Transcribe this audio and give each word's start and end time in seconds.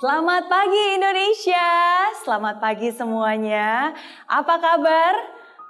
Selamat 0.00 0.48
pagi 0.48 0.96
Indonesia, 0.96 1.68
selamat 2.24 2.56
pagi 2.56 2.88
semuanya. 2.88 3.92
Apa 4.24 4.56
kabar? 4.56 5.12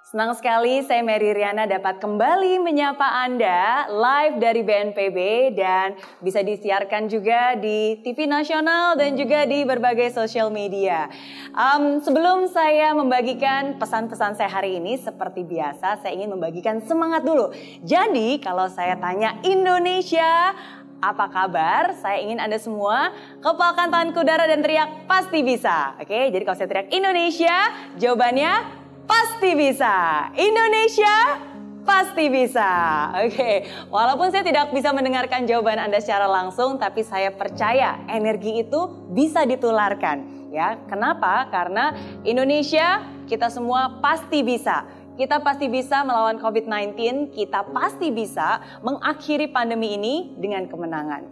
Senang 0.00 0.32
sekali 0.32 0.80
saya 0.80 1.04
Mary 1.04 1.36
Riana 1.36 1.68
dapat 1.68 2.00
kembali 2.00 2.56
menyapa 2.64 3.04
Anda 3.20 3.84
live 3.92 4.40
dari 4.40 4.64
BNPB 4.64 5.18
dan 5.52 6.00
bisa 6.24 6.40
disiarkan 6.40 7.12
juga 7.12 7.52
di 7.60 8.00
TV 8.00 8.24
nasional 8.24 8.96
dan 8.96 9.12
juga 9.12 9.44
di 9.44 9.60
berbagai 9.68 10.16
sosial 10.16 10.48
media. 10.48 11.12
Um, 11.52 12.00
sebelum 12.00 12.48
saya 12.48 12.96
membagikan 12.96 13.76
pesan-pesan 13.76 14.40
saya 14.40 14.48
hari 14.48 14.80
ini 14.80 14.96
seperti 14.96 15.44
biasa 15.44 16.00
saya 16.00 16.16
ingin 16.16 16.32
membagikan 16.32 16.80
semangat 16.80 17.28
dulu. 17.28 17.52
Jadi 17.84 18.40
kalau 18.40 18.72
saya 18.72 18.96
tanya 18.96 19.36
Indonesia 19.44 20.56
apa 21.10 21.28
kabar? 21.28 21.92
Saya 22.00 22.24
ingin 22.24 22.40
Anda 22.40 22.56
semua 22.56 23.12
kepalkan 23.44 23.92
tangan 23.92 24.16
ke 24.16 24.18
udara 24.24 24.48
dan 24.48 24.64
teriak 24.64 25.04
pasti 25.04 25.44
bisa. 25.44 25.92
Oke, 26.00 26.32
jadi 26.32 26.42
kalau 26.46 26.56
saya 26.56 26.68
teriak 26.70 26.88
Indonesia, 26.88 27.56
jawabannya 28.00 28.52
pasti 29.04 29.50
bisa. 29.52 30.28
Indonesia 30.32 31.16
pasti 31.84 32.32
bisa. 32.32 32.72
Oke, 33.20 33.68
walaupun 33.92 34.32
saya 34.32 34.40
tidak 34.40 34.72
bisa 34.72 34.90
mendengarkan 34.96 35.44
jawaban 35.44 35.76
Anda 35.76 36.00
secara 36.00 36.24
langsung, 36.24 36.80
tapi 36.80 37.04
saya 37.04 37.28
percaya 37.28 38.00
energi 38.08 38.64
itu 38.64 38.88
bisa 39.12 39.44
ditularkan. 39.44 40.48
Ya, 40.54 40.78
kenapa? 40.88 41.50
Karena 41.50 41.92
Indonesia 42.24 43.04
kita 43.28 43.50
semua 43.52 44.00
pasti 44.00 44.40
bisa. 44.40 44.86
Kita 45.14 45.38
pasti 45.38 45.70
bisa 45.70 46.02
melawan 46.02 46.42
COVID-19, 46.42 47.30
kita 47.30 47.70
pasti 47.70 48.10
bisa 48.10 48.58
mengakhiri 48.82 49.46
pandemi 49.46 49.94
ini 49.94 50.34
dengan 50.34 50.66
kemenangan. 50.66 51.22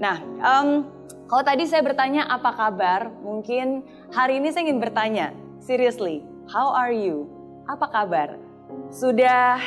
Nah, 0.00 0.16
um, 0.40 0.88
kalau 1.28 1.44
tadi 1.44 1.68
saya 1.68 1.84
bertanya 1.84 2.24
apa 2.32 2.56
kabar, 2.56 3.12
mungkin 3.20 3.84
hari 4.08 4.40
ini 4.40 4.48
saya 4.56 4.72
ingin 4.72 4.80
bertanya, 4.80 5.26
seriously, 5.60 6.24
how 6.48 6.72
are 6.72 6.94
you? 6.94 7.28
Apa 7.68 7.92
kabar? 7.92 8.40
Sudah 8.88 9.60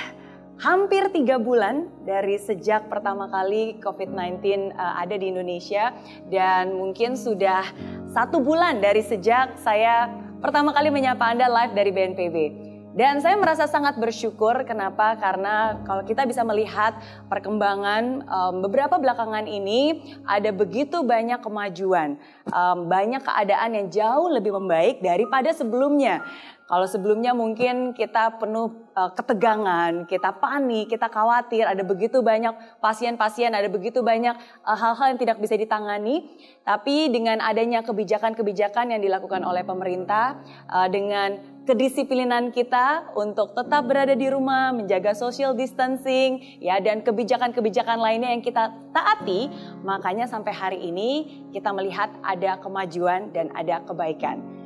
hampir 0.58 1.14
tiga 1.14 1.38
bulan 1.38 1.94
dari 2.10 2.42
sejak 2.42 2.90
pertama 2.90 3.30
kali 3.30 3.78
COVID-19 3.86 4.74
uh, 4.74 4.98
ada 4.98 5.14
di 5.14 5.30
Indonesia 5.30 5.94
dan 6.28 6.74
mungkin 6.74 7.14
sudah 7.14 7.64
satu 8.10 8.42
bulan 8.42 8.82
dari 8.82 9.06
sejak 9.06 9.62
saya 9.62 10.10
pertama 10.42 10.74
kali 10.74 10.90
menyapa 10.90 11.22
Anda 11.22 11.46
live 11.46 11.74
dari 11.78 11.92
BNPB. 11.94 12.69
Dan 12.90 13.22
saya 13.22 13.38
merasa 13.38 13.70
sangat 13.70 14.02
bersyukur 14.02 14.66
kenapa? 14.66 15.14
Karena 15.22 15.78
kalau 15.86 16.02
kita 16.02 16.26
bisa 16.26 16.42
melihat 16.42 16.98
perkembangan 17.30 18.26
um, 18.26 18.54
beberapa 18.66 18.98
belakangan 18.98 19.46
ini 19.46 20.18
ada 20.26 20.50
begitu 20.50 21.06
banyak 21.06 21.38
kemajuan, 21.38 22.18
um, 22.50 22.90
banyak 22.90 23.22
keadaan 23.22 23.78
yang 23.78 23.88
jauh 23.94 24.34
lebih 24.34 24.58
membaik 24.58 25.06
daripada 25.06 25.54
sebelumnya. 25.54 26.26
Kalau 26.70 26.86
sebelumnya 26.86 27.34
mungkin 27.34 27.98
kita 27.98 28.38
penuh 28.38 28.94
uh, 28.94 29.10
ketegangan, 29.18 30.06
kita 30.06 30.38
panik, 30.38 30.94
kita 30.94 31.10
khawatir, 31.10 31.66
ada 31.66 31.82
begitu 31.82 32.22
banyak 32.22 32.54
pasien-pasien, 32.78 33.50
ada 33.58 33.66
begitu 33.74 34.06
banyak 34.06 34.38
uh, 34.62 34.78
hal-hal 34.78 35.02
uh, 35.02 35.10
yang 35.10 35.18
tidak 35.18 35.42
bisa 35.42 35.58
ditangani. 35.58 36.30
Tapi 36.62 37.10
dengan 37.10 37.42
adanya 37.42 37.82
kebijakan-kebijakan 37.82 38.94
yang 38.94 39.02
dilakukan 39.02 39.42
oleh 39.42 39.66
pemerintah, 39.66 40.46
uh, 40.70 40.86
dengan 40.86 41.42
kedisiplinan 41.66 42.54
kita 42.54 43.18
untuk 43.18 43.58
tetap 43.58 43.90
berada 43.90 44.14
di 44.14 44.30
rumah, 44.30 44.70
menjaga 44.70 45.18
social 45.18 45.58
distancing, 45.58 46.62
ya 46.62 46.78
dan 46.78 47.02
kebijakan-kebijakan 47.02 47.98
lainnya 47.98 48.30
yang 48.30 48.46
kita 48.46 48.78
taati, 48.94 49.50
makanya 49.82 50.30
sampai 50.30 50.54
hari 50.54 50.86
ini 50.86 51.42
kita 51.50 51.74
melihat 51.74 52.14
ada 52.22 52.62
kemajuan 52.62 53.34
dan 53.34 53.50
ada 53.58 53.82
kebaikan 53.90 54.59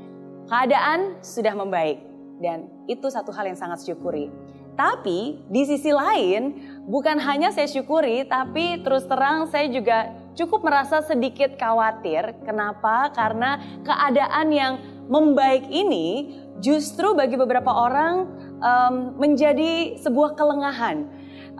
keadaan 0.47 1.19
sudah 1.23 1.53
membaik 1.55 2.03
dan 2.43 2.67
itu 2.89 3.07
satu 3.07 3.31
hal 3.31 3.47
yang 3.47 3.59
sangat 3.59 3.83
syukuri. 3.85 4.27
Tapi 4.73 5.37
di 5.53 5.61
sisi 5.69 5.93
lain 5.93 6.57
bukan 6.89 7.21
hanya 7.21 7.53
saya 7.53 7.69
syukuri 7.69 8.25
tapi 8.25 8.81
terus 8.81 9.05
terang 9.05 9.45
saya 9.45 9.69
juga 9.69 10.09
cukup 10.33 10.65
merasa 10.65 11.05
sedikit 11.05 11.53
khawatir. 11.55 12.33
Kenapa? 12.41 13.13
Karena 13.13 13.61
keadaan 13.85 14.49
yang 14.49 14.73
membaik 15.05 15.69
ini 15.69 16.33
justru 16.57 17.13
bagi 17.13 17.37
beberapa 17.37 17.69
orang 17.69 18.25
um, 18.63 18.95
menjadi 19.21 19.99
sebuah 20.01 20.33
kelengahan. 20.33 21.05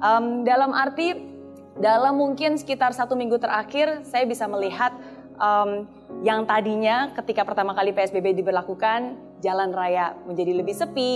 Um, 0.04 0.42
dalam 0.42 0.74
arti 0.74 1.34
dalam 1.74 2.22
mungkin 2.22 2.58
sekitar 2.58 2.94
satu 2.94 3.18
minggu 3.18 3.42
terakhir 3.42 4.06
saya 4.06 4.30
bisa 4.30 4.46
melihat 4.46 4.94
um, 5.38 5.88
yang 6.22 6.46
tadinya 6.46 7.12
ketika 7.18 7.44
pertama 7.44 7.74
kali 7.74 7.92
PSBB 7.92 8.38
diberlakukan 8.38 9.18
jalan 9.44 9.76
raya 9.76 10.16
menjadi 10.24 10.56
lebih 10.56 10.72
sepi. 10.72 11.14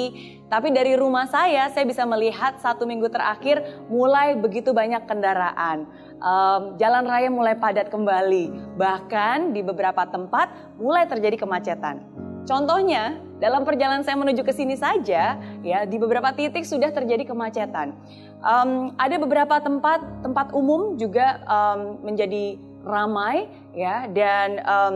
Tapi 0.52 0.76
dari 0.76 1.00
rumah 1.00 1.32
saya, 1.32 1.72
saya 1.72 1.88
bisa 1.88 2.04
melihat 2.04 2.60
satu 2.60 2.84
minggu 2.84 3.08
terakhir 3.08 3.64
mulai 3.88 4.36
begitu 4.36 4.76
banyak 4.76 5.08
kendaraan. 5.08 5.88
Um, 6.20 6.76
jalan 6.76 7.08
raya 7.08 7.32
mulai 7.32 7.56
padat 7.56 7.88
kembali. 7.88 8.76
Bahkan 8.76 9.56
di 9.56 9.64
beberapa 9.64 10.04
tempat 10.04 10.52
mulai 10.76 11.08
terjadi 11.08 11.40
kemacetan. 11.40 12.04
Contohnya, 12.48 13.20
dalam 13.44 13.68
perjalanan 13.68 14.08
saya 14.08 14.16
menuju 14.16 14.42
ke 14.48 14.56
sini 14.56 14.80
saja, 14.80 15.36
ya 15.62 15.80
di 15.84 16.00
beberapa 16.00 16.32
titik 16.32 16.64
sudah 16.64 16.96
terjadi 16.96 17.28
kemacetan. 17.28 17.92
Um, 18.40 18.96
ada 18.96 19.20
beberapa 19.20 19.60
tempat 19.60 20.00
tempat 20.24 20.56
umum 20.56 20.96
juga 20.96 21.44
um, 21.44 22.00
menjadi 22.08 22.56
ramai 22.88 23.52
ya 23.76 24.08
dan 24.10 24.64
um, 24.64 24.96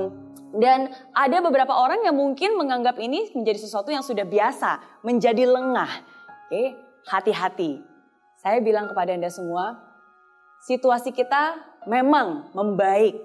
dan 0.51 0.91
ada 1.15 1.39
beberapa 1.39 1.71
orang 1.71 2.03
yang 2.03 2.15
mungkin 2.15 2.59
menganggap 2.59 2.99
ini 2.99 3.31
menjadi 3.31 3.59
sesuatu 3.63 3.87
yang 3.87 4.03
sudah 4.03 4.27
biasa, 4.27 4.99
menjadi 4.99 5.47
lengah. 5.47 5.91
Oke, 6.47 6.75
hati-hati. 7.07 7.79
Saya 8.35 8.59
bilang 8.59 8.91
kepada 8.91 9.15
Anda 9.15 9.31
semua, 9.31 9.79
situasi 10.67 11.15
kita 11.15 11.55
memang 11.87 12.51
membaik, 12.51 13.15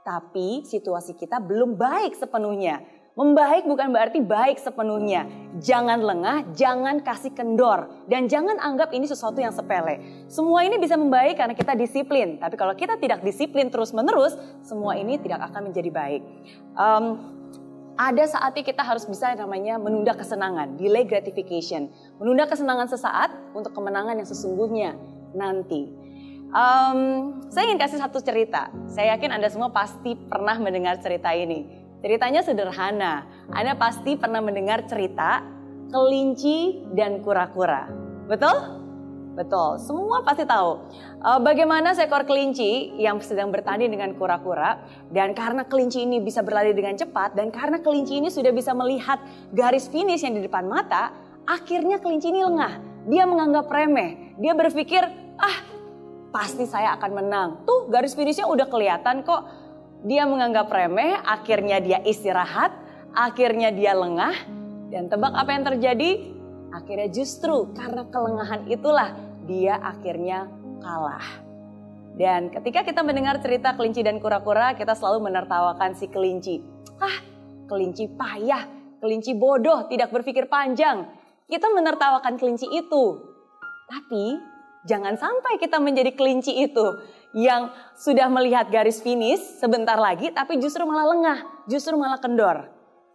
tapi 0.00 0.64
situasi 0.64 1.12
kita 1.12 1.44
belum 1.44 1.76
baik 1.76 2.16
sepenuhnya. 2.16 2.80
Membaik 3.12 3.68
bukan 3.68 3.92
berarti 3.92 4.24
baik 4.24 4.56
sepenuhnya. 4.56 5.28
Jangan 5.60 6.00
lengah, 6.00 6.48
jangan 6.56 7.04
kasih 7.04 7.36
kendor, 7.36 8.08
dan 8.08 8.24
jangan 8.24 8.56
anggap 8.56 8.88
ini 8.96 9.04
sesuatu 9.04 9.36
yang 9.36 9.52
sepele. 9.52 10.00
Semua 10.32 10.64
ini 10.64 10.80
bisa 10.80 10.96
membaik 10.96 11.36
karena 11.36 11.52
kita 11.52 11.76
disiplin. 11.76 12.40
Tapi 12.40 12.56
kalau 12.56 12.72
kita 12.72 12.96
tidak 12.96 13.20
disiplin 13.20 13.68
terus-menerus, 13.68 14.32
semua 14.64 14.96
ini 14.96 15.20
tidak 15.20 15.44
akan 15.52 15.68
menjadi 15.68 15.92
baik. 15.92 16.22
Um, 16.72 17.04
ada 18.00 18.24
saatnya 18.24 18.64
kita 18.64 18.80
harus 18.80 19.04
bisa 19.04 19.36
namanya 19.36 19.76
menunda 19.76 20.16
kesenangan, 20.16 20.80
delay 20.80 21.04
gratification. 21.04 21.92
Menunda 22.16 22.48
kesenangan 22.48 22.88
sesaat 22.88 23.28
untuk 23.52 23.76
kemenangan 23.76 24.16
yang 24.16 24.28
sesungguhnya 24.28 24.96
nanti. 25.36 25.92
Um, 26.52 27.40
saya 27.52 27.68
ingin 27.68 27.80
kasih 27.80 28.00
satu 28.00 28.24
cerita. 28.24 28.72
Saya 28.88 29.16
yakin 29.16 29.36
Anda 29.36 29.52
semua 29.52 29.68
pasti 29.68 30.16
pernah 30.16 30.56
mendengar 30.56 30.96
cerita 31.04 31.32
ini. 31.36 31.81
Ceritanya 32.02 32.42
sederhana. 32.42 33.22
Anda 33.54 33.78
pasti 33.78 34.18
pernah 34.18 34.42
mendengar 34.42 34.82
cerita 34.90 35.38
kelinci 35.94 36.82
dan 36.98 37.22
kura-kura. 37.22 37.86
Betul? 38.26 38.82
Betul, 39.32 39.80
semua 39.80 40.20
pasti 40.20 40.44
tahu. 40.44 40.82
Uh, 41.24 41.40
bagaimana 41.40 41.96
seekor 41.96 42.28
kelinci 42.28 42.92
yang 43.00 43.16
sedang 43.24 43.48
bertanding 43.48 43.88
dengan 43.88 44.12
kura-kura 44.12 44.76
dan 45.08 45.32
karena 45.32 45.64
kelinci 45.64 46.04
ini 46.04 46.20
bisa 46.20 46.44
berlari 46.44 46.76
dengan 46.76 47.00
cepat 47.00 47.32
dan 47.32 47.48
karena 47.48 47.80
kelinci 47.80 48.20
ini 48.20 48.28
sudah 48.28 48.52
bisa 48.52 48.76
melihat 48.76 49.16
garis 49.56 49.88
finish 49.88 50.20
yang 50.20 50.36
di 50.36 50.44
depan 50.44 50.68
mata, 50.68 51.16
akhirnya 51.48 51.96
kelinci 51.96 52.28
ini 52.28 52.44
lengah. 52.44 52.76
Dia 53.08 53.24
menganggap 53.24 53.72
remeh. 53.72 54.36
Dia 54.36 54.52
berpikir, 54.52 55.00
"Ah, 55.40 55.58
pasti 56.28 56.68
saya 56.68 56.92
akan 57.00 57.10
menang." 57.24 57.48
Tuh, 57.64 57.88
garis 57.88 58.12
finishnya 58.12 58.44
udah 58.44 58.68
kelihatan 58.68 59.24
kok 59.24 59.61
dia 60.02 60.26
menganggap 60.26 60.66
remeh, 60.66 61.14
akhirnya 61.22 61.78
dia 61.78 61.98
istirahat, 62.02 62.74
akhirnya 63.14 63.70
dia 63.70 63.94
lengah, 63.94 64.34
dan 64.90 65.06
tebak 65.06 65.32
apa 65.32 65.50
yang 65.54 65.64
terjadi? 65.64 66.10
Akhirnya 66.72 67.08
justru 67.12 67.70
karena 67.76 68.08
kelengahan 68.10 68.66
itulah 68.66 69.14
dia 69.46 69.78
akhirnya 69.78 70.50
kalah. 70.82 71.24
Dan 72.12 72.52
ketika 72.52 72.84
kita 72.84 73.00
mendengar 73.00 73.40
cerita 73.40 73.72
kelinci 73.72 74.04
dan 74.04 74.20
kura-kura, 74.20 74.76
kita 74.76 74.92
selalu 74.92 75.32
menertawakan 75.32 75.96
si 75.96 76.12
kelinci. 76.12 76.60
Ah, 77.00 77.24
kelinci 77.70 78.04
payah, 78.12 78.68
kelinci 79.00 79.32
bodoh, 79.32 79.88
tidak 79.88 80.12
berpikir 80.12 80.44
panjang. 80.50 81.08
Kita 81.48 81.72
menertawakan 81.72 82.36
kelinci 82.36 82.68
itu. 82.68 83.04
Tapi 83.88 84.36
jangan 84.86 85.14
sampai 85.14 85.58
kita 85.58 85.78
menjadi 85.78 86.14
kelinci 86.14 86.64
itu 86.64 86.86
yang 87.32 87.72
sudah 87.96 88.28
melihat 88.28 88.68
garis 88.68 89.00
finish 89.00 89.40
sebentar 89.58 89.96
lagi 89.96 90.30
tapi 90.34 90.60
justru 90.60 90.84
malah 90.84 91.06
lengah, 91.16 91.38
justru 91.70 91.96
malah 91.96 92.20
kendor. 92.20 92.68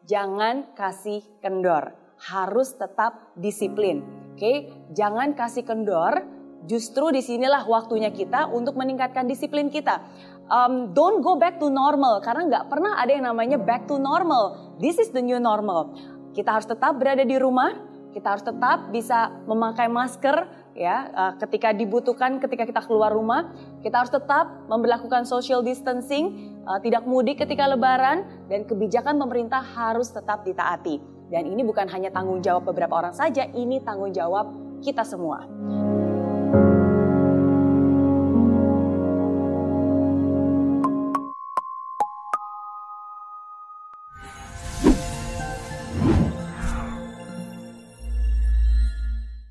Jangan 0.07 0.71
kasih 0.73 1.19
kendor, 1.43 1.91
harus 2.31 2.73
tetap 2.79 3.35
disiplin. 3.35 4.01
Oke, 4.33 4.71
jangan 4.95 5.35
kasih 5.35 5.67
kendor. 5.67 6.23
Justru 6.67 7.13
di 7.15 7.23
sinilah 7.23 7.63
waktunya 7.69 8.11
kita 8.11 8.51
untuk 8.51 8.75
meningkatkan 8.75 9.23
disiplin 9.29 9.71
kita. 9.71 10.03
um, 10.51 10.95
don't 10.95 11.19
go 11.19 11.35
back 11.35 11.59
to 11.59 11.67
normal 11.67 12.23
karena 12.23 12.47
nggak 12.47 12.65
pernah 12.71 12.99
ada 12.99 13.11
yang 13.11 13.25
namanya 13.27 13.59
back 13.59 13.85
to 13.87 13.99
normal. 13.99 14.75
This 14.79 14.99
is 14.99 15.11
the 15.11 15.23
new 15.23 15.39
normal. 15.39 15.95
Kita 16.31 16.59
harus 16.59 16.67
tetap 16.69 16.95
berada 17.01 17.25
di 17.25 17.35
rumah, 17.35 17.73
kita 18.13 18.37
harus 18.37 18.45
tetap 18.45 18.93
bisa 18.93 19.33
memakai 19.49 19.89
masker 19.89 20.66
ya 20.77 21.09
uh, 21.11 21.33
ketika 21.41 21.73
dibutuhkan 21.73 22.37
ketika 22.37 22.69
kita 22.69 22.81
keluar 22.85 23.09
rumah. 23.09 23.49
Kita 23.81 24.05
harus 24.05 24.13
tetap 24.13 24.69
memperlakukan 24.69 25.25
social 25.25 25.65
distancing, 25.65 26.53
uh, 26.69 26.77
tidak 26.79 27.03
mudik 27.09 27.41
ketika 27.41 27.65
lebaran 27.65 28.23
dan 28.47 28.63
kebijakan 28.63 29.17
pemerintah 29.17 29.59
harus 29.59 30.13
tetap 30.13 30.45
ditaati. 30.45 31.01
Dan 31.27 31.49
ini 31.49 31.65
bukan 31.65 31.89
hanya 31.91 32.13
tanggung 32.13 32.39
jawab 32.39 32.71
beberapa 32.71 32.95
orang 32.95 33.11
saja, 33.11 33.43
ini 33.51 33.83
tanggung 33.83 34.15
jawab 34.15 34.47
kita 34.79 35.03
semua. 35.03 35.43